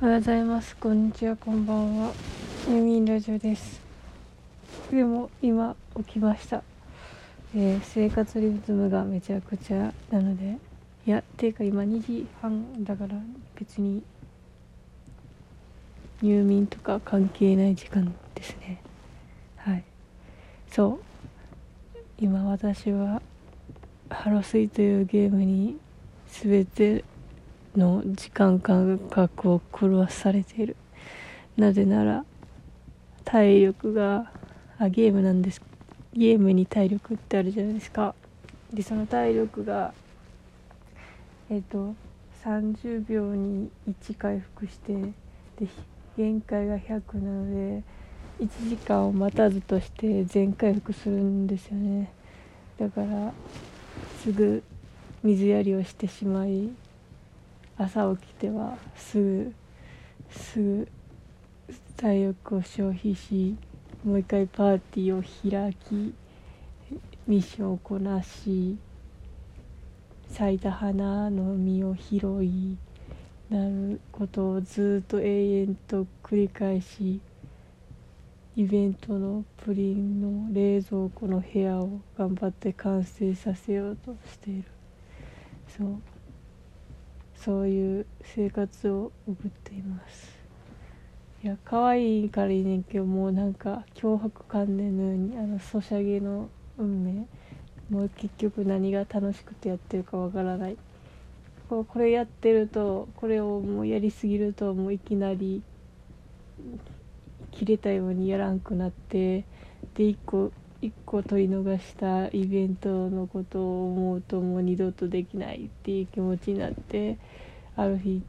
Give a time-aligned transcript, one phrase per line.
[0.00, 0.76] おはようございます。
[0.76, 2.12] こんにちは、こんばんは。
[2.68, 3.80] ユミンラジオです。
[4.92, 6.62] でも今起きました。
[7.52, 10.56] えー生活リズムがめちゃくちゃなので、
[11.04, 13.16] いや、ていうか今2時半だから
[13.58, 14.04] 別に
[16.22, 18.80] 入眠とか関係ない時間ですね。
[19.56, 19.82] はい。
[20.70, 21.98] そう。
[22.20, 23.20] 今私は
[24.10, 25.76] ハロスイというゲームに
[26.28, 27.02] 全て
[27.76, 30.76] の時間感覚を狂わされている。
[31.56, 32.24] なぜなら
[33.24, 34.30] 体力が
[34.78, 35.60] あゲームなんです。
[36.12, 38.14] ゲームに体力ってあるじゃないですか。
[38.72, 39.92] でその体力が
[41.50, 41.94] えっ、と
[42.44, 44.94] 30秒に1回復して
[45.58, 45.68] で
[46.16, 47.82] 限界が100なので
[48.40, 52.12] 1時間を待たずとして全回復するんですよね。
[52.78, 53.32] だから
[54.22, 54.62] すぐ
[55.22, 56.68] 水やりをしてしまい
[57.78, 59.54] 朝起きてはすぐ
[60.30, 60.88] すぐ
[61.96, 63.56] 体力を消費し
[64.04, 66.12] もう一回パーティーを開き
[67.28, 68.76] ミッションをこなし
[70.28, 72.76] 咲いた花の実を拾い
[73.48, 77.20] なることをずっと永遠と繰り返し
[78.56, 84.64] イベントのプリンの冷蔵庫の部屋を頑張って完成させようとしている。
[85.68, 86.17] そう。
[87.44, 90.38] そういう生活を送っています。
[91.42, 97.26] いや可愛いからいいねんけどもうなんか脅迫観念のようにあのソシャゲの運命
[97.90, 100.76] もう結局何が楽しくてやってるかわからない。
[101.68, 105.62] ここれやってるとこれをもうやりすぎるともういきなり
[107.52, 109.44] 切れたようにやらんくなって
[109.94, 117.18] で1個一個取り逃したイベントのことを思うともう二度とできないっていう気持ちになって
[117.76, 118.22] ある日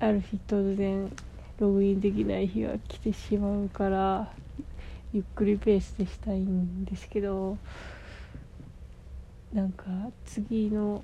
[0.00, 1.10] ある日突然
[1.58, 4.32] ログインできない日が来てしまうから
[5.12, 7.56] ゆっくりペースでしたいんですけど
[9.52, 9.84] なんか
[10.24, 11.02] 次の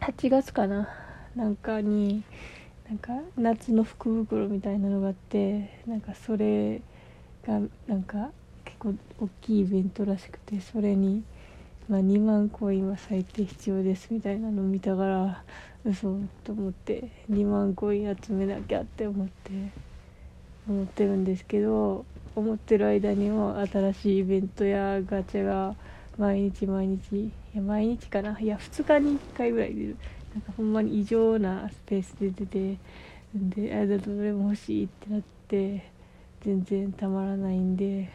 [0.00, 0.88] 8月かな
[1.34, 2.22] なんかに
[2.88, 6.80] なんか夏の福袋みたいなのがあってなんかそれ
[7.46, 8.30] がなんか
[8.78, 11.22] 構大きいイベントらしくてそれに、
[11.88, 15.42] まあ、2万コインは最低必要ですみたいなのを見たから
[15.84, 19.52] 嘘と思って2万コイン集めなきゃって思って
[20.68, 22.04] 思ってるんですけど
[22.36, 25.74] 思ってる間にも新しいイベントやガチャが
[26.16, 29.96] 毎日毎日いや毎日かないや2日に1回ぐらい出る。
[30.34, 32.78] なんかほんまに異常なスペースで出て
[33.34, 35.90] であれだとどれも欲しいってなって
[36.44, 38.10] 全然たまらないんで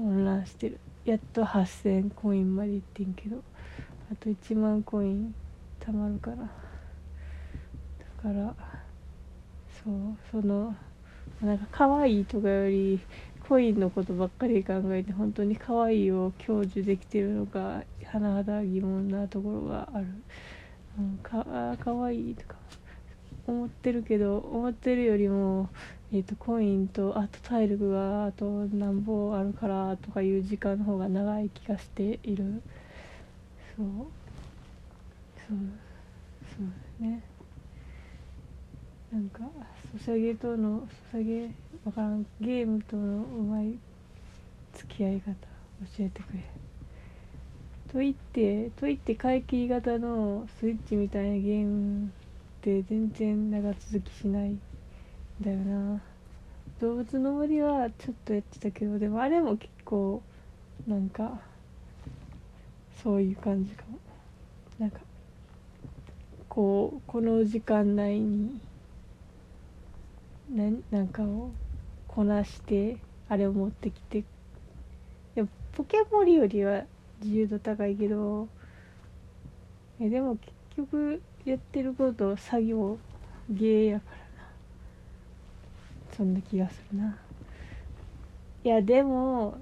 [0.00, 0.80] 混乱してる。
[1.04, 3.42] やっと8000コインまでいってんけど。
[4.12, 5.32] あと1万コイン
[5.78, 6.48] たまるかなだ
[8.20, 8.54] から
[9.84, 10.74] そうその
[11.40, 12.98] なんか可愛いとかより
[13.48, 20.06] コインのことばっかり考えて本当に可愛いを享受できてるのか甚だ疑問なところがある、
[20.98, 22.56] うん、かあ可愛いとか
[23.46, 25.68] 思ってるけど思ってるよりも、
[26.12, 32.62] えー、とコインとあと体力があと何本あるからとかいう時間の方が長い気がしている。
[33.76, 33.86] そう。
[35.36, 35.56] そう。
[36.44, 37.22] そうね。
[39.12, 39.40] なんか
[39.92, 41.50] ソシャゲとのソシャゲ
[41.84, 43.78] わからんゲームとのうまい
[44.74, 45.32] 付き合い方
[45.96, 46.40] 教えてくれ。
[47.92, 52.10] と言ってと言って買い切り型のスイッチみたいなゲームっ
[52.62, 54.56] て全然長続きしない。
[55.40, 56.00] だよな。
[56.80, 60.22] 動物の森はちょっとやってたけどでもあれも結構
[60.86, 61.40] なんか
[63.02, 63.98] そういう感じかも。
[64.78, 65.00] なんか
[66.48, 68.58] こうこの時間内に
[70.50, 71.50] ななんかを
[72.08, 72.96] こなして
[73.28, 74.24] あれを持ってきて。
[75.34, 76.84] でもポケモリよりは
[77.22, 78.48] 自由度高いけど
[80.00, 82.98] えでも結局やってること作業
[83.50, 84.29] 芸やから。
[86.20, 87.16] そんな気がするな。
[88.62, 89.56] いやでも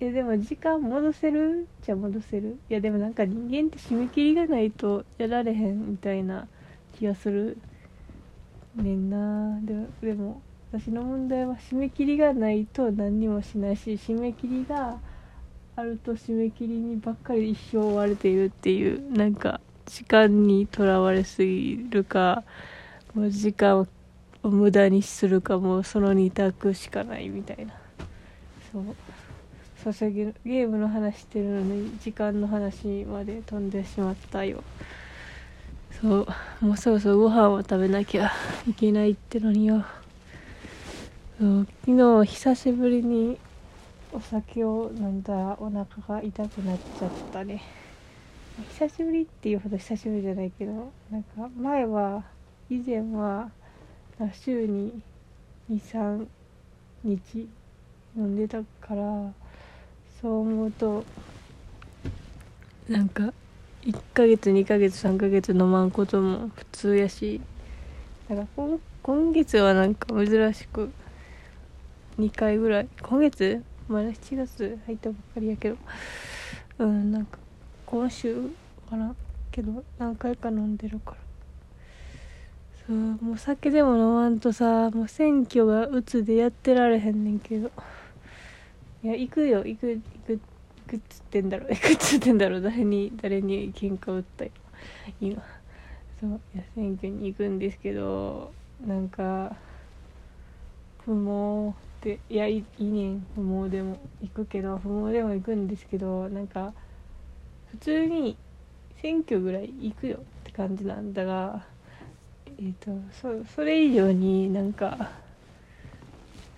[0.00, 1.68] えでも時間戻せる？
[1.82, 2.58] じゃ戻せる？
[2.68, 6.48] いやでもなんか人間って締め切りがないとやられへんみたいな
[6.98, 7.58] 気がする
[8.74, 9.60] ねんな。
[9.62, 14.98] ででも私の問題は締め切りがないと何にもしないし締め切りが
[15.76, 22.42] あると締め切りにばっかり一生追われているっていうなんか時間にとらわれすぎるか
[23.14, 23.86] もう時間を
[24.48, 27.74] 無駄にするかもうその2択しかないみたいな。
[28.72, 28.84] そう。
[29.82, 34.62] ソシャゲゲームの話してるのに時間の話まで飛んでしまったよ。
[36.00, 36.26] そう。
[36.60, 38.32] もうそろそろご飯を食べなきゃ
[38.68, 39.84] いけないってのによ。
[41.38, 41.66] そう。
[41.84, 43.38] 昨日久しぶりに
[44.12, 47.62] お酒を飲んだらお腹が痛くなっちゃったね。
[48.70, 52.24] 久しぶりっていうほど久しぶりじゃないけどなんか前は
[52.70, 53.50] 以前は
[54.32, 55.00] 週に
[55.70, 56.26] 23
[57.04, 57.48] 日
[58.16, 59.32] 飲んでたから
[60.20, 61.04] そう思うと
[62.88, 63.32] なんか
[63.82, 67.40] 1ヶ月2ヶ月3ヶ月飲まんことも普通やし
[68.28, 70.90] なんか今今月はなんか珍しく
[72.18, 73.62] 2回ぐらい今月？
[73.88, 75.76] まだ7月入ったばっかりやけど
[76.78, 77.38] うんなんか
[77.84, 78.50] 今週
[78.88, 79.14] かな
[79.52, 81.25] けど何回か飲んでるから。
[82.86, 87.70] そうもう酒でも飲まんとさもう選挙がうつでやってられへんねんけど。
[89.02, 89.64] いや行くよ。
[89.64, 90.40] 行く行く行
[90.88, 94.50] くっつってんだろ行くっつってんだろ誰に誰に喧嘩売ったよ。
[95.20, 95.42] 今。
[96.20, 96.40] そう。
[96.54, 98.52] いや選挙に行くんですけど
[98.86, 99.56] なんか
[101.04, 103.26] 不毛っていやいいねん。
[103.34, 106.72] 不毛でも行くけど不毛でも行くんですけどなんか
[107.70, 108.36] 普通に
[109.02, 111.64] 選挙ぐらい行くよって感じなんだが
[112.58, 115.10] えっ、ー、とそそれ以上になんか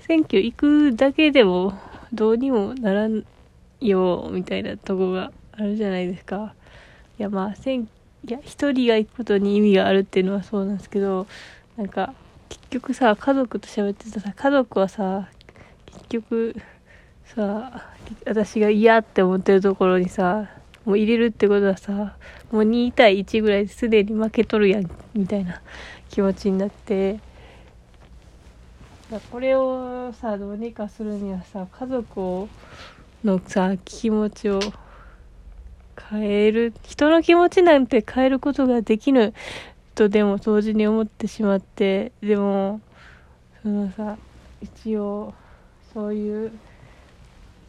[0.00, 1.78] 選挙行くだけでも
[2.12, 3.24] どうにもならん
[3.80, 6.54] よみたいなとこがあるじゃないですか。
[7.18, 7.88] いやまあ選
[8.26, 11.26] いや一人が行くことに意味があるっていうのはそうなんですけど
[11.76, 12.14] なんか
[12.48, 15.28] 結局さ家族と喋ってたさ家族はさ
[15.86, 16.56] 結局
[17.24, 17.92] さ
[18.26, 20.48] 私が嫌って思ってるところにさ
[20.88, 22.16] もう入れるってことはさ
[22.50, 25.60] もう2対1ぐらいすでに負けとるやんみたいな
[26.08, 27.20] 気持ちになって。
[29.30, 32.48] これをさどうにかするにはさ家族を
[33.22, 34.60] のさ気持ちを
[36.10, 39.34] 変える人の気持ちなんて変えることができぬ
[39.94, 42.80] とでも同時に思ってしまってでも
[43.62, 44.16] そのさ
[44.62, 45.34] 一応
[45.92, 46.52] そういう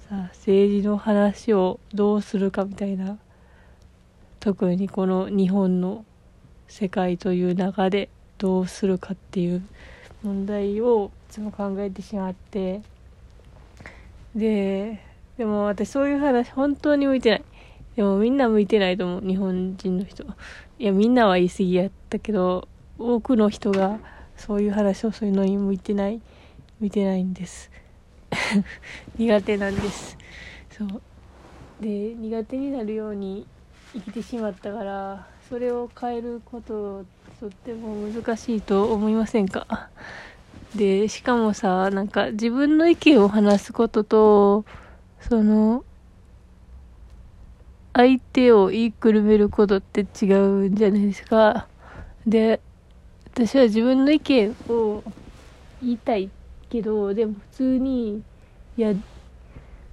[0.09, 3.19] さ政治の話をどうするかみたいな
[4.39, 6.03] 特にこの日本の
[6.67, 8.09] 世界という中で
[8.39, 9.61] どうするかっていう
[10.23, 12.81] 問題をいつも考えてしまって。
[14.35, 14.99] で
[15.37, 17.43] でも私そういう話本当に向いてない。
[17.95, 20.23] でもみんな向いてないと思う日本人の人
[20.79, 22.67] いやみんなは言い過ぎやったけど
[22.97, 23.99] 多くの人が
[24.37, 26.21] そういう話をするのに向いてない
[26.79, 27.69] 向いてないんです。
[29.17, 30.17] 苦手なんです。
[30.71, 31.01] そう。
[31.81, 33.45] で苦手になるように
[33.93, 37.05] 生きてしまったからそれを変えること
[37.39, 39.89] とっても難しいと思いませんか？
[40.75, 44.65] でしかもさなんか自分の意見を話すことと
[45.21, 45.83] その
[47.93, 51.67] 相手を言いくるめることって違うんじゃないですか？
[52.27, 52.59] で
[53.33, 55.01] 私は自分の意見を
[55.81, 56.29] 言いたい
[56.69, 58.21] けどでも普通に
[58.79, 58.93] いや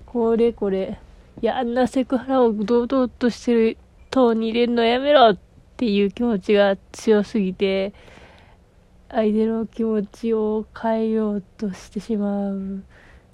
[0.07, 0.97] これこれ。
[1.43, 3.79] いやあんなセクハラを堂々としてる
[4.13, 5.39] トーンに入れるのやめろっ
[5.77, 7.93] ていう気持ちが強すぎて
[9.09, 12.85] 相手の気持ちを変えようとしてしまう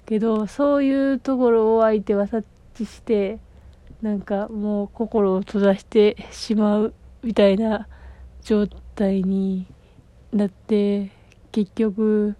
[0.07, 3.37] けどそういうところを相手は察知して
[4.01, 7.87] なんかもう心を閉ざしてしまうみたいな
[8.41, 8.65] 状
[8.95, 9.67] 態に
[10.31, 11.11] なって
[11.51, 12.35] 結局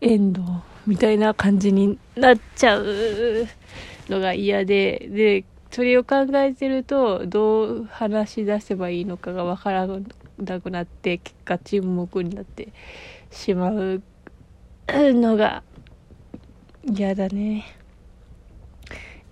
[0.00, 3.46] エンドみたいな感じになっちゃう
[4.08, 9.86] のが嫌ででそれを考えてるとどう話し出せばいいのかがわから
[10.38, 12.72] なくなって結果沈黙になって
[13.30, 14.02] しまう
[14.88, 15.62] のが
[16.90, 17.66] 嫌だね。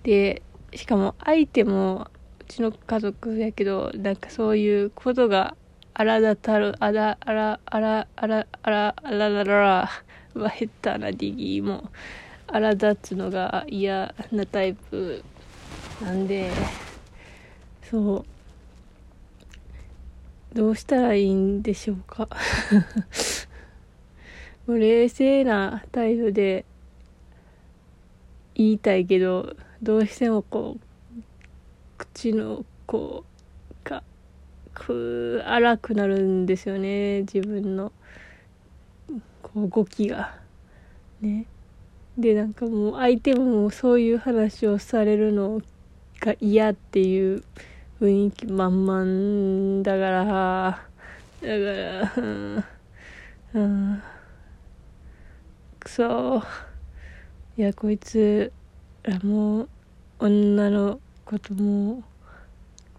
[0.03, 0.43] で
[0.75, 2.11] しかも相手も
[2.41, 5.57] うちの家族やけどなんかそういうことが
[5.95, 9.91] あらだたるあらあらあらあらあらあらららら
[10.39, 11.91] は下手なディギーも
[12.47, 15.23] 荒立つのが嫌なタイプ
[16.03, 16.51] なんで
[17.91, 18.25] そう。
[20.57, 22.29] どうしたらいいんでしょうか。
[24.67, 26.65] もう冷静な態度で
[28.55, 30.81] 言いたいけどどうしてもこう
[31.99, 33.25] 口のこ
[33.85, 34.03] うが
[34.73, 37.93] く荒くなるんですよね自分の。
[39.57, 40.39] 動きが。
[41.21, 41.47] ね。
[42.19, 45.61] でなんかもう相手もそういう話をされるの
[46.21, 47.43] が嫌っていう
[48.01, 50.89] 雰囲気満々だから。
[51.41, 52.65] だからうん。
[53.55, 54.03] うん。
[55.81, 56.43] くそ
[57.57, 58.53] いやこいつ
[59.03, 59.69] らもう
[60.19, 62.03] 女のことも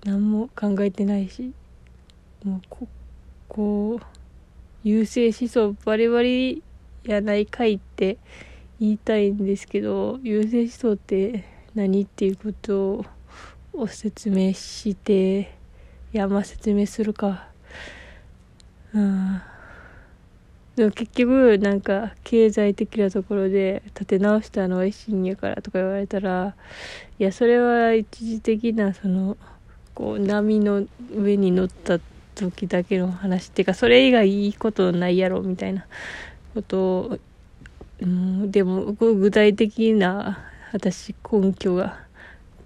[0.03, 1.53] 何も考えてないし。
[2.43, 2.87] もうこ
[3.47, 4.16] こう。
[4.83, 6.63] 優勢思想バリバリ
[7.03, 8.17] やないかいって
[8.79, 11.43] 言いたいんですけど優勢思想って
[11.73, 13.05] 何っていうこと
[13.73, 17.47] を説明していやまあ説明するか。
[18.93, 19.41] うん。
[20.75, 26.55] でも結局なんか経済的なところで立て直したのは維新やからとか言われたら
[27.17, 29.37] いやそれは一時的なその
[29.95, 35.85] こう波の上に乗ったって時だけの話っていうかそれ以外いいことないやろみたいな
[36.53, 37.19] ことを、
[38.01, 40.39] うん、でも具体的な
[40.71, 41.99] 私根拠が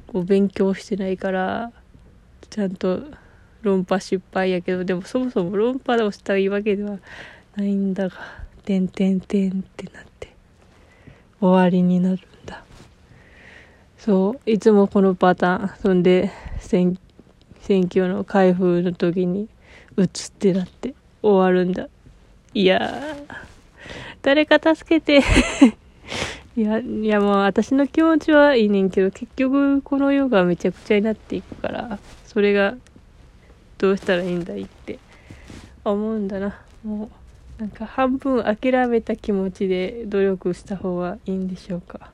[0.08, 1.72] こう勉強してないから
[2.50, 3.02] ちゃんと
[3.62, 6.98] 論破失敗やけどでもそもそも論破をしたいわけでは
[7.56, 8.18] ないんだが
[8.66, 10.30] 「てんてんてん」ってなって
[11.40, 12.64] 終わりになるんだ。
[13.98, 15.70] そういつもこのパターン。
[15.80, 16.98] そんで選
[17.62, 19.48] 選挙の開封の時に
[19.96, 21.88] 打つってなって終わるんだ。
[22.54, 23.16] いや
[24.22, 25.22] 誰か助けて。
[26.58, 32.76] いやいやもう私の気持ちはいいねんけど結局この世がめちゃくちゃになっていくからそれが
[33.78, 35.00] どうしたらいいんだいって
[35.86, 36.60] 思うんだな。
[36.84, 37.10] も
[37.60, 42.12] うなんか半分諦めた気持ちで努力した方がいいんでしょうか。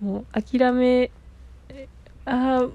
[0.00, 1.10] もう諦め
[2.26, 2.68] ああ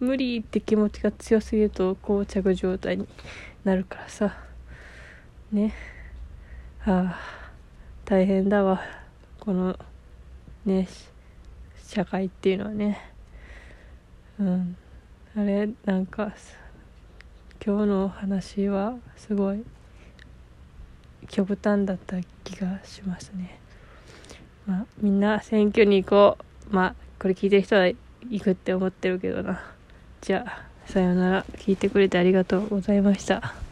[0.00, 3.06] 無理って気持ちが強すぎると膠着状態に
[3.64, 4.36] なるからさ。
[5.52, 5.72] ね。
[6.80, 7.18] はあ
[8.04, 8.80] 大変だわ。
[9.38, 9.78] この
[10.64, 10.88] ね
[11.84, 12.98] 社会っていうのはね。
[14.40, 14.76] うん。
[15.36, 16.32] あれなんか
[17.64, 19.64] 今日の話はすごい
[21.28, 23.60] 極端だった気がしますね。
[24.66, 26.36] まあみんな選挙に行こ
[26.68, 26.74] う。
[26.74, 29.62] まあこれ聞いてる人は行くって思ってるけどな。
[30.20, 30.71] じゃあ。
[30.84, 31.46] さよなら。
[31.58, 33.71] 聞いてくれてありがとうございました。